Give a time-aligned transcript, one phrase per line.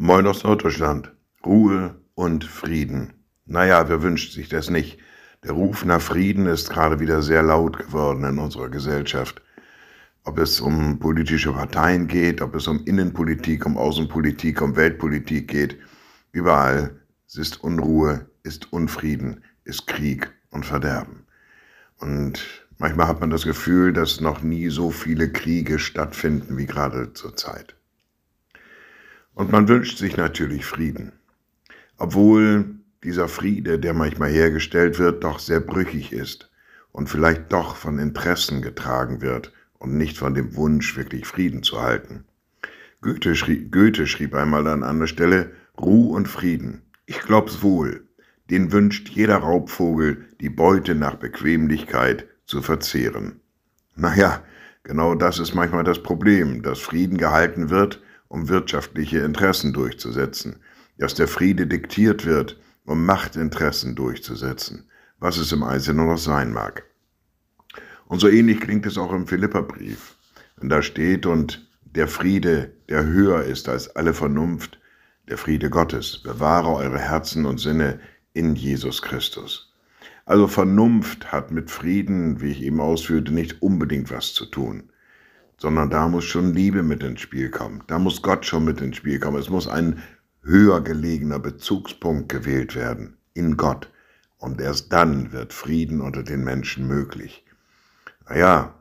[0.00, 1.12] Moin aus Norddeutschland.
[1.44, 3.14] Ruhe und Frieden.
[3.46, 5.00] Naja, wer wünscht sich das nicht?
[5.42, 9.42] Der Ruf nach Frieden ist gerade wieder sehr laut geworden in unserer Gesellschaft.
[10.22, 15.76] Ob es um politische Parteien geht, ob es um Innenpolitik, um Außenpolitik, um Weltpolitik geht,
[16.30, 17.00] überall
[17.34, 21.26] ist Unruhe, ist Unfrieden, ist Krieg und Verderben.
[21.98, 27.14] Und manchmal hat man das Gefühl, dass noch nie so viele Kriege stattfinden wie gerade
[27.14, 27.77] zur Zeit.
[29.38, 31.12] Und man wünscht sich natürlich Frieden.
[31.96, 32.74] Obwohl
[33.04, 36.50] dieser Friede, der manchmal hergestellt wird, doch sehr brüchig ist
[36.90, 41.80] und vielleicht doch von Interessen getragen wird und nicht von dem Wunsch, wirklich Frieden zu
[41.80, 42.24] halten.
[43.00, 46.82] Goethe schrieb, Goethe schrieb einmal an anderer Stelle, Ruhe und Frieden.
[47.06, 48.08] Ich glaub's wohl.
[48.50, 53.38] Den wünscht jeder Raubvogel, die Beute nach Bequemlichkeit zu verzehren.
[53.94, 54.42] Naja,
[54.82, 60.56] genau das ist manchmal das Problem, dass Frieden gehalten wird, um wirtschaftliche Interessen durchzusetzen,
[60.98, 66.84] dass der Friede diktiert wird, um Machtinteressen durchzusetzen, was es im Einzelnen noch sein mag.
[68.06, 70.16] Und so ähnlich klingt es auch im Philipperbrief,
[70.56, 74.78] wenn da steht, und der Friede, der höher ist als alle Vernunft,
[75.28, 78.00] der Friede Gottes, bewahre eure Herzen und Sinne
[78.32, 79.74] in Jesus Christus.
[80.24, 84.90] Also Vernunft hat mit Frieden, wie ich eben ausführte, nicht unbedingt was zu tun
[85.58, 87.82] sondern da muss schon Liebe mit ins Spiel kommen.
[87.88, 89.38] Da muss Gott schon mit ins Spiel kommen.
[89.38, 90.02] Es muss ein
[90.42, 93.90] höher gelegener Bezugspunkt gewählt werden in Gott.
[94.38, 97.44] Und erst dann wird Frieden unter den Menschen möglich.
[98.28, 98.74] Naja,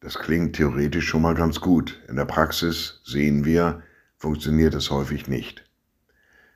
[0.00, 2.00] das klingt theoretisch schon mal ganz gut.
[2.08, 3.82] In der Praxis sehen wir,
[4.16, 5.64] funktioniert es häufig nicht.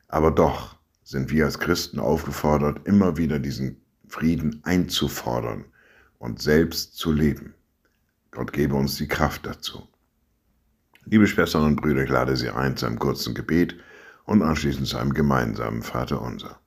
[0.08, 5.66] Aber doch sind wir als Christen aufgefordert, immer wieder diesen Frieden einzufordern
[6.18, 7.54] und selbst zu leben.
[8.32, 9.86] Gott gebe uns die Kraft dazu.
[11.04, 13.76] Liebe Schwestern und Brüder, ich lade Sie ein zu einem kurzen Gebet
[14.24, 16.58] und anschließend zu einem gemeinsamen Vater unser.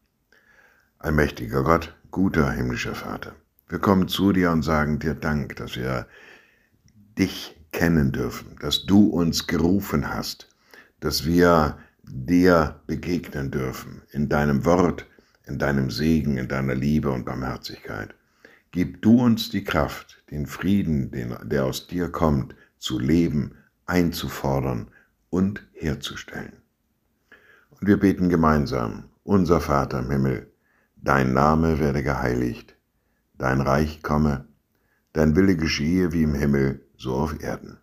[1.00, 3.36] Ein mächtiger Gott, guter himmlischer Vater,
[3.68, 6.06] wir kommen zu dir und sagen dir Dank, dass wir
[7.18, 10.48] dich kennen dürfen, dass du uns gerufen hast,
[11.00, 15.08] dass wir dir begegnen dürfen in deinem Wort,
[15.46, 18.14] in deinem Segen, in deiner Liebe und Barmherzigkeit.
[18.76, 23.56] Gib du uns die Kraft, den Frieden, den, der aus dir kommt, zu leben,
[23.86, 24.90] einzufordern
[25.30, 26.52] und herzustellen.
[27.70, 30.52] Und wir beten gemeinsam, unser Vater im Himmel,
[30.98, 32.76] dein Name werde geheiligt,
[33.38, 34.46] dein Reich komme,
[35.14, 37.78] dein Wille geschehe wie im Himmel, so auf Erden.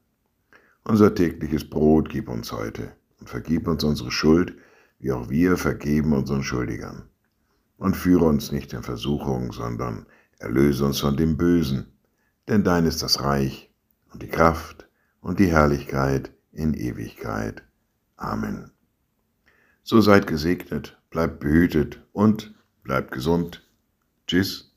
[0.85, 4.59] Unser tägliches Brot gib uns heute und vergib uns unsere Schuld,
[4.99, 7.05] wie auch wir vergeben unseren Schuldigern.
[7.79, 10.05] Und führe uns nicht in Versuchung, sondern
[10.43, 11.87] Erlöse uns von dem Bösen,
[12.49, 13.71] denn dein ist das Reich
[14.13, 14.89] und die Kraft
[15.21, 17.63] und die Herrlichkeit in Ewigkeit.
[18.17, 18.73] Amen.
[19.85, 23.65] So seid gesegnet, bleibt behütet und bleibt gesund.
[24.27, 24.72] Tschüss.